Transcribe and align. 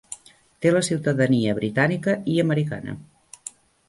Té 0.65 0.69
la 0.71 0.79
ciutadania 0.87 1.53
britànica 1.59 2.15
i 2.37 2.39
americana. 2.45 2.97